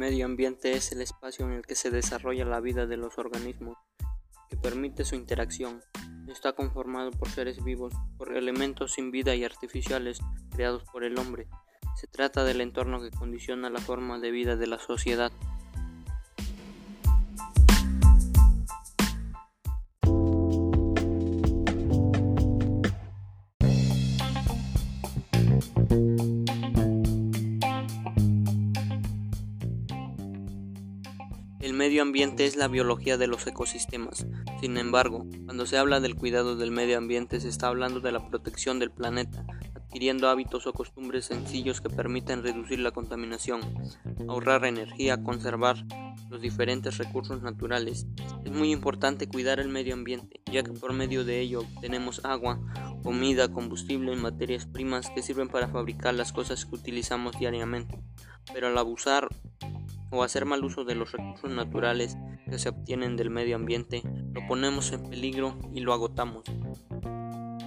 [0.00, 3.76] medio ambiente es el espacio en el que se desarrolla la vida de los organismos,
[4.48, 5.82] que permite su interacción.
[6.26, 10.20] Está conformado por seres vivos, por elementos sin vida y artificiales
[10.54, 11.48] creados por el hombre.
[11.96, 15.32] Se trata del entorno que condiciona la forma de vida de la sociedad.
[31.60, 34.26] El medio ambiente es la biología de los ecosistemas.
[34.62, 38.26] Sin embargo, cuando se habla del cuidado del medio ambiente se está hablando de la
[38.26, 43.60] protección del planeta, adquiriendo hábitos o costumbres sencillos que permiten reducir la contaminación,
[44.26, 45.84] ahorrar energía, conservar
[46.30, 48.06] los diferentes recursos naturales.
[48.42, 52.58] Es muy importante cuidar el medio ambiente, ya que por medio de ello obtenemos agua,
[53.02, 58.00] comida, combustible y materias primas que sirven para fabricar las cosas que utilizamos diariamente.
[58.54, 59.28] Pero al abusar
[60.10, 62.16] o hacer mal uso de los recursos naturales
[62.48, 66.44] que se obtienen del medio ambiente, lo ponemos en peligro y lo agotamos.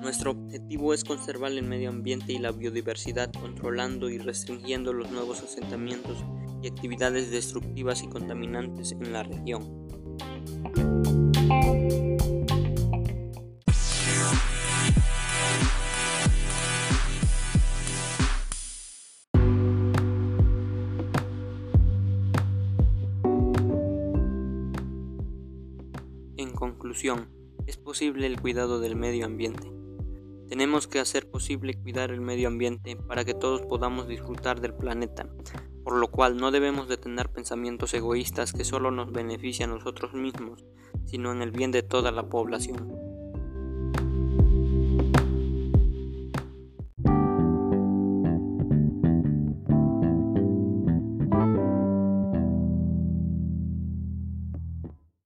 [0.00, 5.42] Nuestro objetivo es conservar el medio ambiente y la biodiversidad, controlando y restringiendo los nuevos
[5.42, 6.24] asentamientos
[6.62, 9.80] y actividades destructivas y contaminantes en la región.
[26.40, 27.28] En conclusión,
[27.66, 29.70] es posible el cuidado del medio ambiente.
[30.48, 35.28] Tenemos que hacer posible cuidar el medio ambiente para que todos podamos disfrutar del planeta,
[35.84, 40.14] por lo cual no debemos de tener pensamientos egoístas que solo nos benefician a nosotros
[40.14, 40.64] mismos,
[41.04, 42.99] sino en el bien de toda la población.